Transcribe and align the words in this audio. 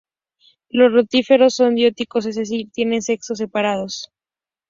Los 0.69 0.91
rotíferos 0.91 1.53
son 1.53 1.75
dioicos, 1.75 2.25
es 2.25 2.35
decir, 2.35 2.71
tienen 2.71 3.03
sexos 3.03 3.37
separados. 3.37 4.11